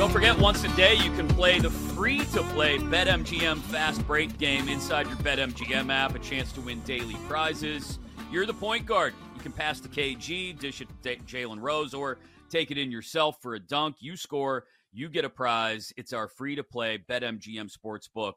[0.00, 4.38] Don't forget, once a day, you can play the free to play BetMGM Fast Break
[4.38, 6.14] game inside your BetMGM app.
[6.14, 7.98] A chance to win daily prizes.
[8.32, 9.12] You're the point guard.
[9.36, 12.16] You can pass the KG, dish it to Jalen Rose, or
[12.48, 13.96] take it in yourself for a dunk.
[14.00, 15.92] You score, you get a prize.
[15.98, 18.36] It's our free to play BetMGM Sportsbook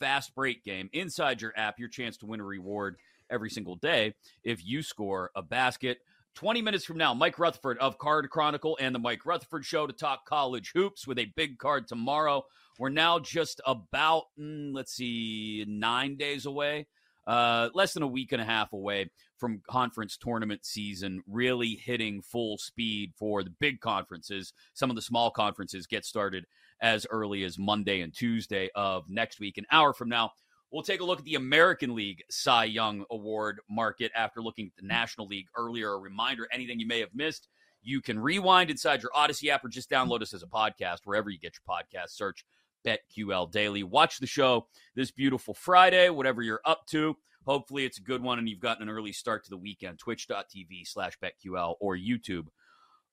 [0.00, 1.78] Fast Break game inside your app.
[1.78, 2.96] Your chance to win a reward
[3.30, 5.98] every single day if you score a basket.
[6.34, 9.92] 20 minutes from now, Mike Rutherford of Card Chronicle and the Mike Rutherford Show to
[9.92, 12.42] talk college hoops with a big card tomorrow.
[12.78, 16.88] We're now just about, mm, let's see, nine days away,
[17.26, 22.20] uh, less than a week and a half away from conference tournament season really hitting
[22.20, 24.52] full speed for the big conferences.
[24.74, 26.46] Some of the small conferences get started
[26.80, 29.56] as early as Monday and Tuesday of next week.
[29.56, 30.32] An hour from now,
[30.74, 34.82] We'll take a look at the American League Cy Young Award market after looking at
[34.82, 35.92] the National League earlier.
[35.92, 37.46] A reminder anything you may have missed,
[37.80, 41.30] you can rewind inside your Audacy app or just download us as a podcast wherever
[41.30, 42.08] you get your podcast.
[42.08, 42.44] Search
[42.84, 43.84] BetQL Daily.
[43.84, 47.16] Watch the show this beautiful Friday, whatever you're up to.
[47.46, 50.00] Hopefully, it's a good one and you've gotten an early start to the weekend.
[50.00, 52.48] Twitch.tv slash BetQL or YouTube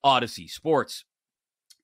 [0.04, 1.06] Audacy Sports.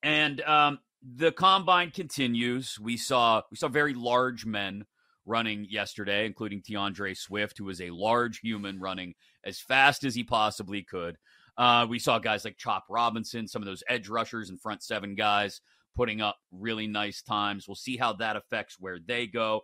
[0.02, 2.80] And um, the combine continues.
[2.80, 4.88] We saw we saw very large men
[5.28, 10.24] running yesterday, including T'Vondre Sweat, who was a large human running as fast as he
[10.24, 11.18] possibly could.
[11.58, 15.16] Uh, we saw guys like Chop Robinson, some of those edge rushers and front seven
[15.16, 15.62] guys
[15.96, 17.68] putting up really nice times.
[17.68, 19.62] We'll see how that affects where they go.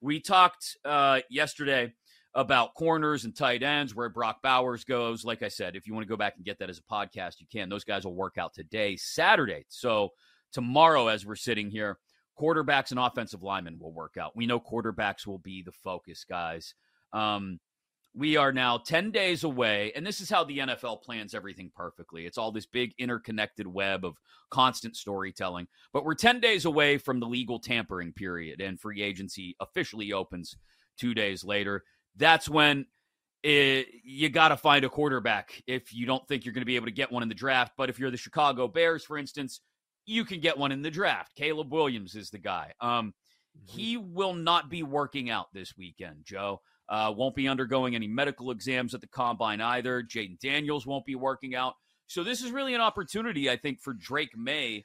[0.00, 1.94] We talked uh, yesterday
[2.34, 5.24] about corners and tight ends, where Brock Bowers goes.
[5.24, 7.40] Like I said, if you want to go back and get that as a podcast,
[7.40, 7.68] you can.
[7.68, 9.64] Those guys will work out today, Saturday.
[9.68, 10.10] So
[10.52, 11.98] tomorrow, as we're sitting here,
[12.40, 14.36] quarterbacks and offensive linemen will work out.
[14.36, 16.74] We know quarterbacks will be the focus, guys.
[17.12, 17.60] Um,
[18.14, 22.26] we are now 10 days away, and this is how the NFL plans everything perfectly.
[22.26, 24.18] It's all this big interconnected web of
[24.50, 25.66] constant storytelling.
[25.92, 30.56] But we're 10 days away from the legal tampering period, and free agency officially opens
[30.98, 31.84] two days later.
[32.16, 32.84] That's when
[33.42, 36.76] it, you got to find a quarterback if you don't think you're going to be
[36.76, 37.72] able to get one in the draft.
[37.78, 39.60] But if you're the Chicago Bears, for instance,
[40.06, 41.34] you can get one in the draft.
[41.36, 42.72] Caleb Williams is the guy.
[42.80, 43.14] Um,
[43.56, 43.78] mm-hmm.
[43.78, 46.60] He will not be working out this weekend, Joe.
[46.88, 50.02] Uh, won't be undergoing any medical exams at the combine either.
[50.02, 51.74] Jayden Daniels won't be working out.
[52.06, 54.84] So this is really an opportunity, I think, for Drake Maye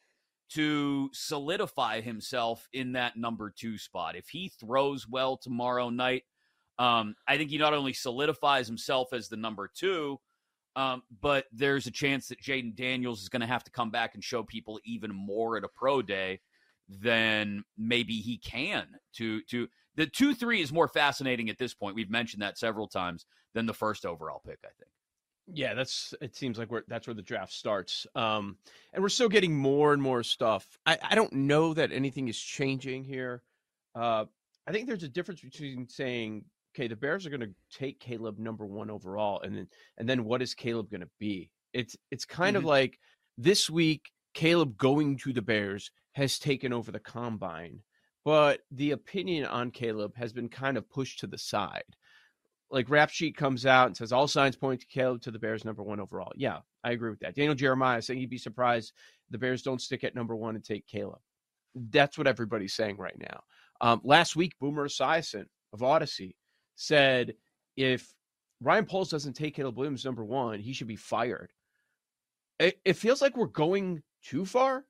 [0.54, 4.16] to solidify himself in that number two spot.
[4.16, 6.24] If he throws well tomorrow night,
[6.80, 10.20] um, I think he not only solidifies himself as the number two,
[10.78, 14.14] um, but there's a chance that Jayden Daniels is going to have to come back
[14.14, 16.40] and show people even more at a pro day
[16.88, 18.86] than maybe he can.
[19.16, 21.96] To to the two three is more fascinating at this point.
[21.96, 23.26] We've mentioned that several times
[23.56, 24.60] than the first overall pick.
[24.64, 24.92] I think.
[25.52, 26.14] Yeah, that's.
[26.22, 28.58] It seems like we're that's where the draft starts, um,
[28.94, 30.68] and we're still getting more and more stuff.
[30.86, 33.42] I, I don't know that anything is changing here.
[33.96, 34.26] Uh,
[34.68, 36.46] I think there's a difference between saying
[36.78, 40.24] okay, the Bears are going to take Caleb number one overall, and then and then
[40.26, 41.50] what is Caleb going to be?
[41.74, 42.66] It's it's kind mm-hmm.
[42.66, 43.00] of like
[43.38, 47.80] this week Caleb going to the Bears has taken over the combine,
[48.24, 51.84] but the opinion on Caleb has been kind of pushed to the side.
[52.70, 55.64] like rap sheet comes out and says all signs point to Caleb to the Bears
[55.66, 56.32] number one overall.
[56.36, 57.36] Yeah, I agree with that.
[57.36, 58.94] Daniel Jeremiah saying he'd be surprised
[59.30, 61.20] the Bears don't stick at number one and take Caleb.
[61.76, 63.42] That's what everybody's saying right now.
[63.80, 66.34] Um, last week, Boomer Esiason of Audacy
[66.78, 67.34] said
[67.76, 68.14] if
[68.62, 71.52] Ryan Poles doesn't take Caleb Williams number one, he should be fired.
[72.60, 74.86] It, it feels like we're going too far.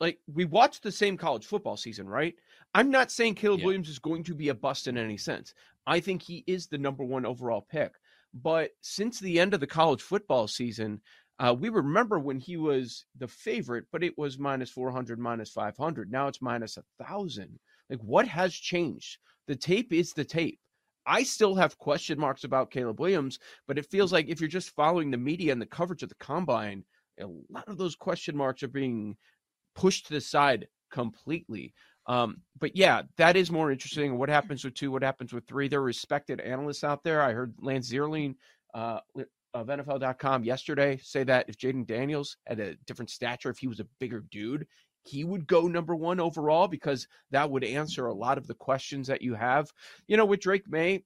[0.00, 2.34] Like we watched the same college football season, right?
[2.74, 3.66] I'm not saying Caleb yeah.
[3.66, 5.54] Williams is going to be a bust in any sense.
[5.86, 7.92] I think he is the number one overall pick.
[8.32, 11.00] But since the end of the college football season,
[11.38, 16.10] uh, we remember when he was the favorite, but it was minus 400, minus 500.
[16.10, 17.58] Now it's minus a 1,000.
[17.88, 19.18] Like, what has changed?
[19.48, 20.60] The tape is the tape.
[21.06, 24.70] I still have question marks about Caleb Williams, but it feels like if you're just
[24.70, 26.84] following the media and the coverage of the combine,
[27.20, 29.16] a lot of those question marks are being
[29.74, 31.74] pushed to the side completely.
[32.06, 34.18] Um, but yeah, that is more interesting.
[34.18, 34.90] What happens with two?
[34.90, 35.68] What happens with three?
[35.68, 37.22] There are respected analysts out there.
[37.22, 38.34] I heard Lance Zierlein
[38.74, 39.00] uh,
[39.54, 43.80] of NFL.com yesterday say that if Jayden Daniels had a different stature, if he was
[43.80, 44.66] a bigger dude,
[45.02, 49.06] he would go number one overall because that would answer a lot of the questions
[49.08, 49.72] that you have.
[50.06, 51.04] You know, with Drake Maye,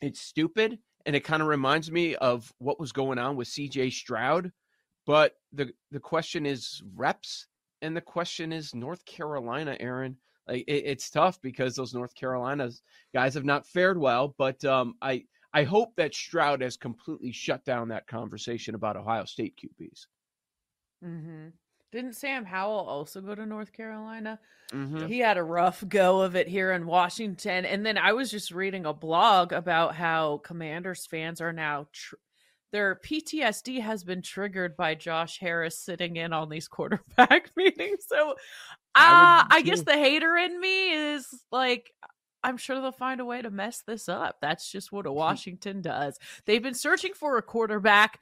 [0.00, 3.92] it's stupid and it kind of reminds me of what was going on with CJ
[3.92, 4.52] Stroud.
[5.06, 7.46] But the the question is reps,
[7.80, 10.16] and the question is North Carolina, Erin.
[10.48, 12.82] Like it, it's tough because those North Carolinas
[13.14, 14.34] guys have not fared well.
[14.36, 15.24] But um, I
[15.54, 20.06] I hope that Stroud has completely shut down that conversation about Ohio State QBs.
[21.04, 21.48] Mm-hmm.
[21.92, 24.38] Didn't Sam Howell also go to North Carolina?
[24.72, 25.06] Mm-hmm.
[25.06, 27.64] He had a rough go of it here in Washington.
[27.64, 32.16] And then I was just reading a blog about how Commanders fans are now tr-
[32.72, 38.04] their PTSD has been triggered by Josh Harris sitting in on these quarterback meetings.
[38.06, 38.34] So
[38.94, 41.92] I, uh, I guess the hater in me is like,
[42.42, 44.36] I'm sure they'll find a way to mess this up.
[44.40, 46.18] That's just what a Washington does.
[46.44, 48.20] They've been searching for a quarterback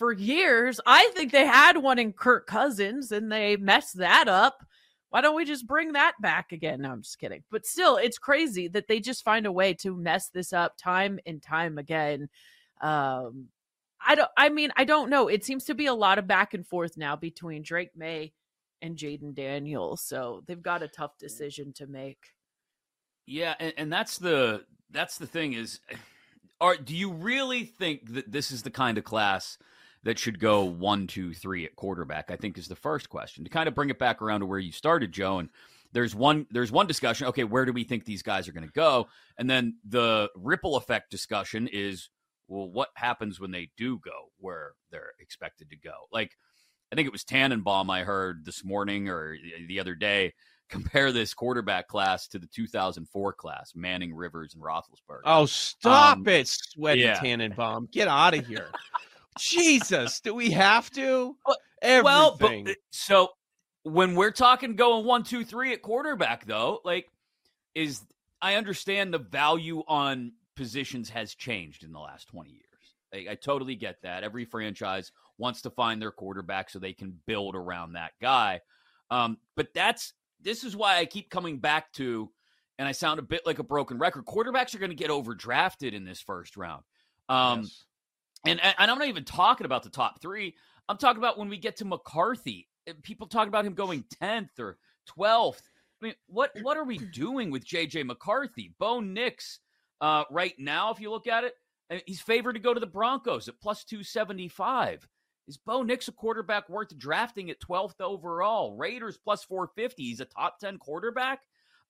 [0.00, 0.80] for years.
[0.86, 4.66] I think they had one in Kirk Cousins and they messed that up.
[5.10, 6.80] Why don't we just bring that back again?
[6.80, 7.44] No, I'm just kidding.
[7.50, 11.20] But still, it's crazy that they just find a way to mess this up time
[11.26, 12.30] and time again.
[12.80, 13.48] Um,
[14.04, 14.30] I don't.
[14.38, 15.28] I mean, I don't know.
[15.28, 18.32] It seems to be a lot of back and forth now between Drake Maye
[18.80, 20.00] and Jayden Daniels.
[20.00, 22.28] So they've got a tough decision to make.
[23.26, 25.80] Yeah, and, and that's the that's the thing is,
[26.60, 29.58] are do you really think that this is the kind of class
[30.02, 32.30] that should go one, two, three at quarterback?
[32.30, 34.58] I think is the first question to kind of bring it back around to where
[34.58, 35.38] you started, Joe.
[35.38, 35.48] And
[35.92, 37.26] there's one there's one discussion.
[37.28, 39.08] Okay, where do we think these guys are going to go?
[39.38, 42.08] And then the ripple effect discussion is
[42.48, 45.92] well, what happens when they do go where they're expected to go?
[46.12, 46.36] Like,
[46.92, 49.36] I think it was Tannenbaum I heard this morning or
[49.68, 50.34] the other day
[50.68, 55.22] compare this quarterback class to the 2004 class, Manning, Rivers, and Roethlisberger.
[55.24, 57.20] Oh, stop um, it, sweaty yeah.
[57.20, 57.88] Tannenbaum.
[57.92, 58.70] Get out of here.
[59.40, 61.36] Jesus, do we have to?
[61.82, 62.04] Everything.
[62.04, 63.30] Well, but, uh, so
[63.82, 67.08] when we're talking going one, two, three at quarterback, though, like,
[67.74, 68.02] is
[68.42, 72.64] I understand the value on positions has changed in the last 20 years.
[73.14, 74.24] I, I, totally get that.
[74.24, 78.60] Every franchise wants to find their quarterback so they can build around that guy.
[79.10, 82.30] Um, but that's this is why I keep coming back to,
[82.78, 84.24] and I sound a bit like a broken record.
[84.24, 86.82] Quarterbacks are going to get overdrafted in this first round.
[87.28, 87.84] Um, yes.
[88.46, 90.54] And, and I'm not even talking about the top three.
[90.88, 92.68] I'm talking about when we get to McCarthy.
[92.86, 94.78] Eh, people talk about him going 10th or
[95.18, 95.62] 12th.
[96.02, 98.74] I mean, what what are we doing with JJ McCarthy?
[98.78, 99.60] Bo Nix
[100.00, 101.54] uh, right now, if you look at it,
[102.06, 105.06] he's favored to go to the Broncos at plus 275.
[105.46, 108.76] Is Bo Nix a quarterback worth drafting at 12th overall?
[108.76, 110.02] Raiders plus 450.
[110.02, 111.40] He's a top 10 quarterback,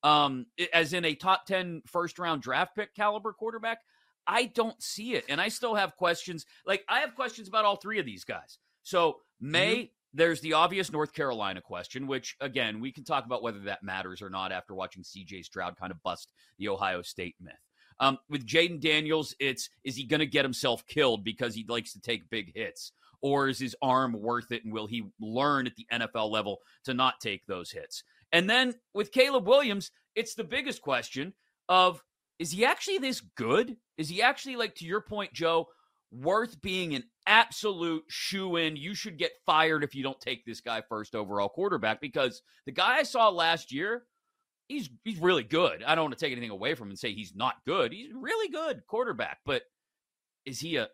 [0.03, 3.79] um, as in a top 10 first round draft pick caliber quarterback.
[4.27, 5.25] I don't see it.
[5.29, 6.45] And I still have questions.
[6.65, 8.59] Like, I have questions about all three of these guys.
[8.83, 9.85] So, Maye, mm-hmm.
[10.13, 14.21] there's the obvious North Carolina question, which, again, we can talk about whether that matters
[14.21, 17.53] or not after watching CJ Stroud kind of bust the Ohio State myth.
[17.99, 21.93] Um, with Jayden Daniels, it's is he going to get himself killed because he likes
[21.93, 22.91] to take big hits?
[23.21, 24.63] Or is his arm worth it?
[24.65, 28.03] And will he learn at the NFL level to not take those hits?
[28.31, 31.33] And then with Caleb Williams, it's the biggest question
[31.69, 32.03] of
[32.39, 33.77] is he actually this good?
[33.97, 35.67] Is he actually, like to your point, Joe,
[36.11, 38.75] worth being an absolute shoe in?
[38.75, 42.71] You should get fired if you don't take this guy first overall quarterback because the
[42.71, 44.03] guy I saw last year
[44.71, 45.83] he's he's really good.
[45.83, 47.91] I don't want to take anything away from him and say he's not good.
[47.91, 49.63] He's really good quarterback, but
[50.45, 50.87] is he a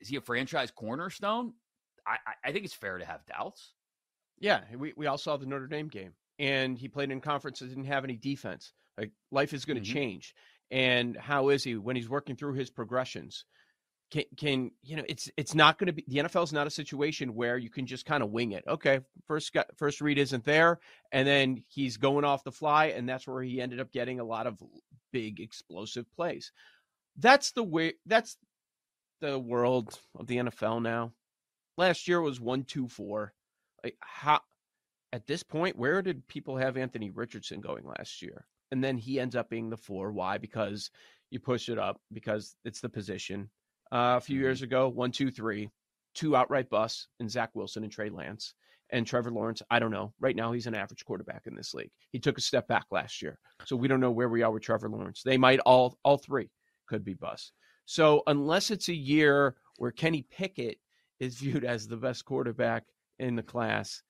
[0.00, 1.54] is he a franchise cornerstone?
[2.06, 3.72] I I think it's fair to have doubts.
[4.38, 7.68] Yeah, we we all saw the Notre Dame game, and he played in conference that
[7.68, 8.72] didn't have any defense.
[8.98, 9.94] Like life is going to mm-hmm.
[9.94, 10.34] change,
[10.70, 13.44] and how is he when he's working through his progressions?
[14.10, 16.70] Can, can you know it's it's not going to be the NFL is not a
[16.70, 18.64] situation where you can just kind of wing it.
[18.68, 20.78] Okay, first got, first read isn't there,
[21.10, 24.24] and then he's going off the fly, and that's where he ended up getting a
[24.24, 24.62] lot of
[25.12, 26.52] big explosive plays.
[27.16, 27.94] That's the way.
[28.06, 28.36] That's
[29.20, 31.12] the world of the NFL now.
[31.76, 33.32] Last year was one two four.
[33.82, 34.40] Like how
[35.14, 38.46] at this point, where did people have Anthony Richardson going last year?
[38.70, 40.12] And then he ends up being the four.
[40.12, 40.38] Why?
[40.38, 40.90] Because
[41.30, 43.50] you push it up because it's the position.
[43.92, 44.64] Uh, a few years mm-hmm.
[44.64, 45.70] ago, one, two, three,
[46.14, 48.54] two outright busts in Zach Wilson and Trey Lance.
[48.90, 50.12] And Trevor Lawrence, I don't know.
[50.20, 51.90] Right now, he's an average quarterback in this league.
[52.12, 54.62] He took a step back last year, so we don't know where we are with
[54.62, 55.22] Trevor Lawrence.
[55.24, 56.50] They might all all three
[56.86, 57.52] could be busts.
[57.86, 60.78] So unless it's a year where Kenny Pickett
[61.18, 62.84] is viewed as the best quarterback
[63.18, 64.02] in the class,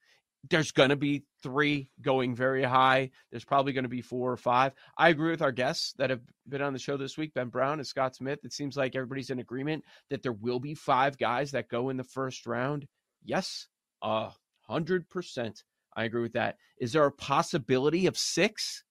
[0.51, 3.11] there's going to be three going very high.
[3.31, 4.73] There's probably going to be four or five.
[4.99, 7.79] I agree with our guests that have been on the show this week, Ben Brown
[7.79, 8.41] and Scott Smith.
[8.45, 11.97] It seems like everybody's in agreement that there will be five guys that go in
[11.97, 12.87] the first round.
[13.25, 13.69] Yes,
[14.03, 14.31] a
[14.63, 15.65] hundred percent.
[15.97, 16.57] I agree with that.
[16.79, 18.85] Is there a possibility of six?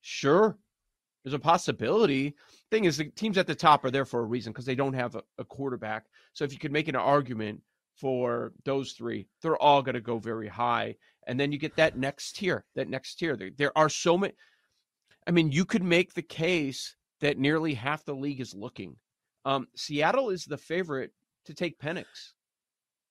[0.00, 0.58] Sure.
[1.24, 2.34] There's a possibility.
[2.70, 4.94] Thing is, the teams at the top are there for a reason because they don't
[4.94, 6.06] have a, a quarterback.
[6.32, 7.62] So if you could make an argument
[8.00, 10.96] for those three, they're all going to go very high.
[11.26, 13.36] And then you get that next tier, that next tier.
[13.36, 14.32] There, there are so many.
[15.26, 18.96] I mean, you could make the case that nearly half the league is looking.
[19.44, 21.12] Um, Seattle is the favorite
[21.44, 22.32] to take Penix.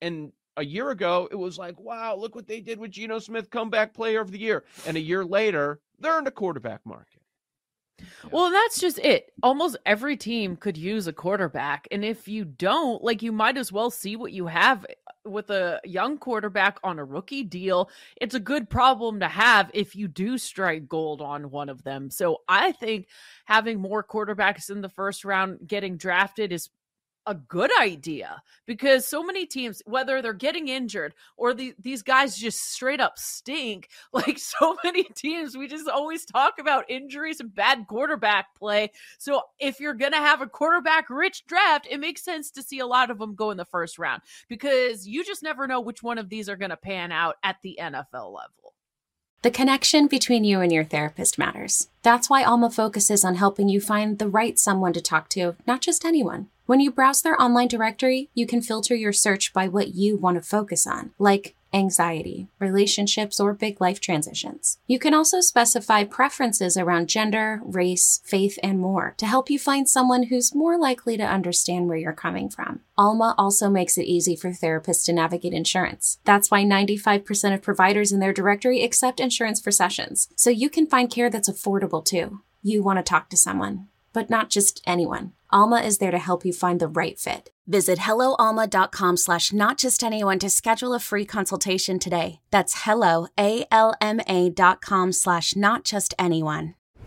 [0.01, 3.49] And a year ago, it was like, wow, look what they did with Geno Smith,
[3.49, 4.65] comeback player of the year.
[4.87, 7.18] And a year later, they're in the quarterback market.
[8.31, 9.31] Well, that's just it.
[9.41, 11.87] Almost every team could use a quarterback.
[11.91, 15.49] And if you don't, like, you might as well see what you have uh, with
[15.49, 17.89] a young quarterback on a rookie deal.
[18.19, 22.09] It's a good problem to have if you do strike gold on one of them.
[22.09, 23.07] So I think
[23.45, 26.69] having more quarterbacks in the first round getting drafted is
[27.25, 32.35] a good idea because so many teams, whether they're getting injured or the, these guys
[32.35, 37.53] just straight up stink, like so many teams, we just always talk about injuries and
[37.53, 38.91] bad quarterback play.
[39.17, 42.79] So if you're going to have a quarterback rich draft, it makes sense to see
[42.79, 46.03] a lot of them go in the first round because you just never know which
[46.03, 48.73] one of these are going to pan out at the NFL level.
[49.41, 51.87] The connection between you and your therapist matters.
[52.01, 55.79] That's why Alma focuses on helping you find the right someone to talk to, not
[55.79, 56.47] just anyone.
[56.69, 60.35] When you browse their online directory, you can filter your search by what you want
[60.35, 64.77] to focus on, like anxiety, relationships, or big life transitions.
[64.85, 69.89] You can also specify preferences around gender, race, faith, and more to help you find
[69.89, 72.81] someone who's more likely to understand where you're coming from.
[72.95, 76.19] Alma also makes it easy for therapists to navigate insurance.
[76.23, 80.85] That's why 95% of providers in their directory accept insurance for sessions, so you can
[80.85, 82.41] find care that's affordable too.
[82.61, 85.33] You want to talk to someone, but not just anyone.
[85.51, 87.49] Alma is there to help you find the right fit.
[87.67, 92.39] Visit helloalma.com slash not just anyone to schedule a free consultation today.
[92.49, 96.73] That's hello, A-L-M-A dot com slash not just anyone.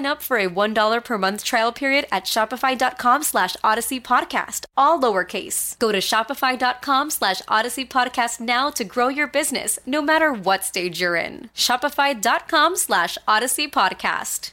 [0.00, 5.78] up for a $1 per month trial period at shopify.com slash audacy podcast, all lowercase.
[5.78, 11.00] Go to shopify.com slash audacy podcast now to grow your business, no matter what stage
[11.00, 11.50] you're in.
[11.54, 14.50] Shopify.com slash audacy podcast.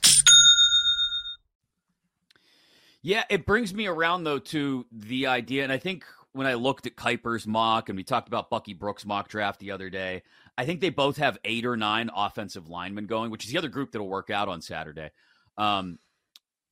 [3.02, 6.04] Yeah, it brings me around though to the idea, and I think
[6.34, 9.72] when I looked at Kiper's mock and we talked about Bucky Brooks' mock draft the
[9.72, 10.24] other day,
[10.58, 13.70] I think they both have eight or nine offensive linemen going, which is the other
[13.70, 15.10] group that'll work out on Saturday.
[15.60, 16.00] Um,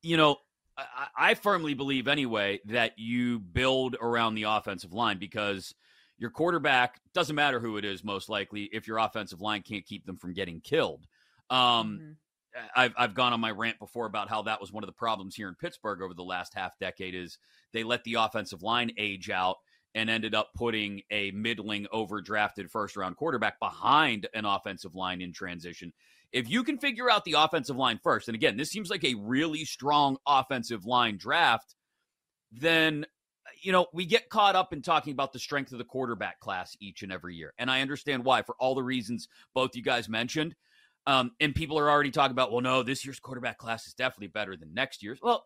[0.01, 0.37] you know,
[0.77, 5.75] I, I firmly believe anyway that you build around the offensive line because
[6.17, 10.05] your quarterback doesn't matter who it is, most likely, if your offensive line can't keep
[10.05, 11.05] them from getting killed.
[11.49, 12.11] Um, mm-hmm.
[12.75, 15.35] I've I've gone on my rant before about how that was one of the problems
[15.35, 17.37] here in Pittsburgh over the last half decade is
[17.71, 19.57] they let the offensive line age out
[19.97, 25.33] and ended up putting a middling overdrafted first round quarterback behind an offensive line in
[25.33, 25.91] transition.
[26.31, 29.15] If you can figure out the offensive line first, and again, this seems like a
[29.15, 31.73] really strong offensive line draft,
[32.51, 33.07] then
[33.63, 36.77] you know, we get caught up in talking about the strength of the quarterback class
[36.79, 37.53] each and every year.
[37.57, 40.53] And I understand why for all the reasons both you guys mentioned.
[41.07, 44.27] Um, and people are already talking about, well, no, this year's quarterback class is definitely
[44.27, 45.19] better than next year's.
[45.23, 45.45] Well,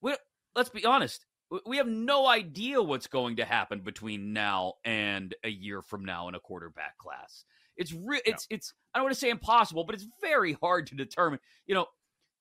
[0.00, 0.14] we,
[0.54, 1.26] let's be honest.
[1.66, 6.28] We have no idea what's going to happen between now and a year from now
[6.28, 7.44] in a quarterback class.
[7.76, 8.56] It's re- it's yeah.
[8.56, 11.40] it's I don't want to say impossible, but it's very hard to determine.
[11.66, 11.86] You know,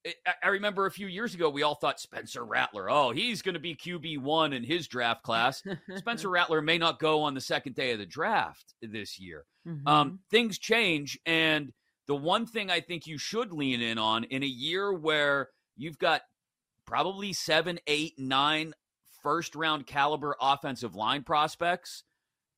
[0.04, 3.54] it, I remember a few years ago we all thought Spencer Rattler, oh, he's going
[3.54, 5.63] to be QB one in his draft class.
[5.96, 9.46] Spencer Rattler may not go on the second day of the draft this year.
[9.68, 9.88] Mm-hmm.
[9.88, 11.72] Um, things change, and
[12.08, 16.00] the one thing I think you should lean in on in a year where you've
[16.00, 16.22] got
[16.86, 18.74] probably seven, eight, nine
[19.23, 22.03] first round caliber offensive line prospects,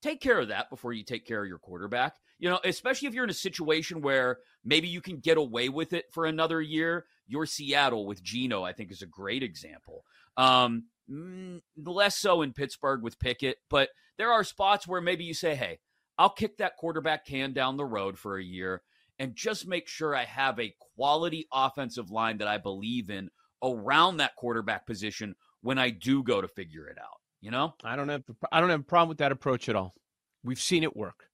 [0.02, 2.15] take care of that before you take care of your quarterback.
[2.39, 5.93] You know, especially if you're in a situation where maybe you can get away with
[5.93, 7.06] it for another year.
[7.28, 10.04] Your Seattle with Geno, I think, is a great example.
[10.38, 15.34] Um, mm, less so in Pittsburgh with Pickett, but there are spots where maybe you
[15.34, 15.80] say, hey,
[16.17, 18.82] I'll kick that quarterback can down the road for a year
[19.19, 23.30] and just make sure I have a quality offensive line that I believe in
[23.63, 27.19] around that quarterback position when I do go to figure it out.
[27.41, 29.95] You know, I don't have I don't have a problem with that approach at all.
[30.43, 31.26] We've seen it work.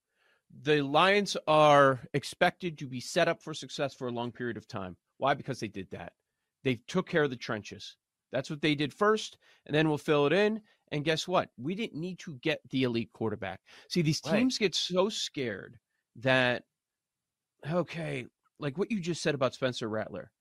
[0.64, 4.68] The Lions are expected to be set up for success for a long period of
[4.68, 4.96] time.
[5.18, 5.34] Why?
[5.34, 6.14] Because they did that.
[6.64, 7.98] They took care of the trenches.
[8.32, 10.62] That's what they did first, and then we'll fill it in.
[10.92, 11.50] And guess what?
[11.58, 13.60] We didn't need to get the elite quarterback.
[13.90, 14.68] See, these teams right.
[14.68, 15.78] get so scared
[16.18, 16.64] that
[17.70, 18.26] okay,
[18.60, 20.32] like what you just said about Spencer Rattler,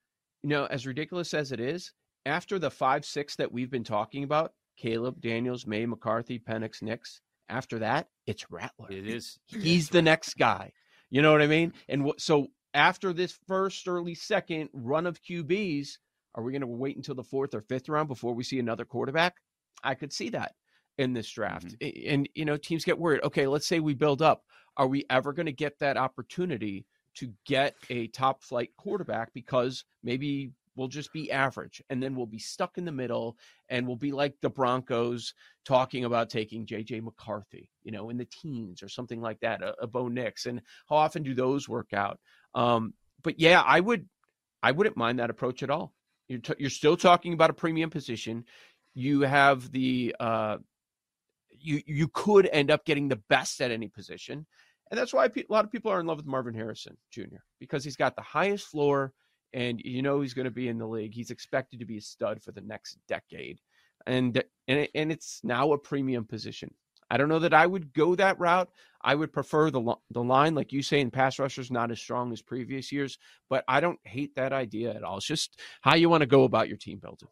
[0.43, 1.93] you know, as ridiculous as it is,
[2.27, 7.23] after the five, six that we've been talking about, Caleb, Daniels, Maye, McCarthy, Penix, Nix,
[7.49, 8.91] after that, it's Rattler.
[8.91, 9.39] It is.
[9.47, 10.73] He's the next guy.
[11.09, 11.73] You know what I mean?
[11.89, 15.99] And w- so after this first, early second run of QBs,
[16.35, 18.85] are we going to wait until the fourth or fifth round before we see another
[18.85, 19.37] quarterback?
[19.85, 20.57] I could see that
[20.99, 21.79] in this draft.
[21.79, 22.13] Mm-hmm.
[22.13, 23.23] And, you know, teams get worried.
[23.23, 24.43] Okay, let's say we build up.
[24.77, 26.85] Are we ever going to get that opportunity
[27.15, 32.27] to get a top flight quarterback because maybe we'll just be average and then we'll
[32.27, 33.37] be stuck in the middle
[33.69, 35.35] and we'll be like the Broncos
[35.65, 39.75] talking about taking JJ McCarthy, you know, in the teens or something like that, a,
[39.83, 40.47] a Bo Nix.
[40.47, 42.21] And how often do those work out?
[42.55, 44.07] Um, but yeah, I would,
[44.63, 45.93] I wouldn't mind that approach at all.
[46.29, 48.45] You're, t- you're still talking about a premium position.
[48.95, 50.59] You have the, uh,
[51.59, 54.47] you you could end up getting the best at any position
[54.91, 57.43] and that's why a lot of people are in love with Marvin Harrison Jr.
[57.59, 59.13] because he's got the highest floor
[59.53, 61.15] and you know he's going to be in the league.
[61.15, 63.61] He's expected to be a stud for the next decade.
[64.07, 66.73] And and and it's now a premium position.
[67.11, 68.69] I don't know that I would go that route.
[69.03, 72.33] I would prefer the the line, like you say, in pass rushers, not as strong
[72.33, 73.19] as previous years.
[73.49, 75.19] But I don't hate that idea at all.
[75.19, 77.29] It's just how you want to go about your team building.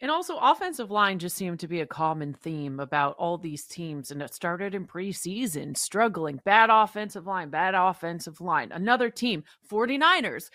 [0.00, 4.10] And also, offensive line just seemed to be a common theme about all these teams.
[4.10, 6.40] And it started in preseason, struggling.
[6.44, 8.70] Bad offensive line, bad offensive line.
[8.72, 10.50] Another team, 49ers,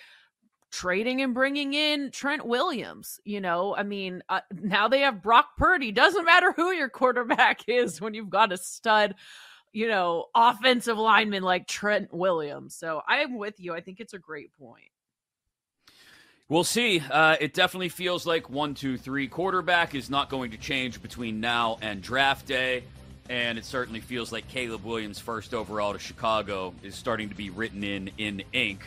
[0.71, 3.19] trading and bringing in Trent Williams.
[3.23, 5.91] You know, I mean, uh, now they have Brock Purdy.
[5.91, 9.15] Doesn't matter who your quarterback is when you've got a stud,
[9.71, 12.75] you know, offensive lineman like Trent Williams.
[12.75, 13.73] So I am with you.
[13.73, 14.89] I think it's a great point.
[16.47, 16.99] We'll see.
[16.99, 21.39] Uh, it definitely feels like one, two, three quarterback is not going to change between
[21.39, 22.84] now and draft day.
[23.29, 27.51] And it certainly feels like Caleb Williams' first overall to Chicago is starting to be
[27.51, 28.84] written in in ink.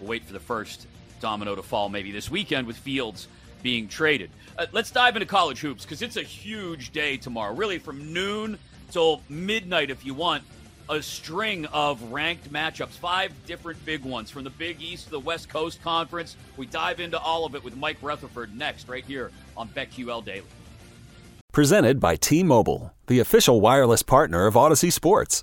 [0.00, 0.88] We'll wait for the first
[1.20, 3.28] domino to fall maybe this weekend with Fields
[3.62, 4.30] being traded.
[4.56, 7.54] Uh, let's dive into college hoops because it's a huge day tomorrow.
[7.54, 8.58] Really, from noon
[8.90, 10.42] till midnight, if you want
[10.88, 15.20] a string of ranked matchups, five different big ones from the Big East to the
[15.20, 16.36] West Coast Conference.
[16.56, 20.46] We dive into all of it with Mike Rutherford next, right here on BetQL Daily.
[21.52, 25.42] Presented by T Mobile, the official wireless partner of Audacy Sports.